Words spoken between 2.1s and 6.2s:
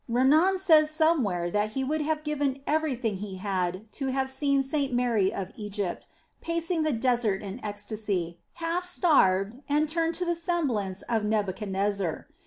given everything he had to have seen St. Mary of Egypt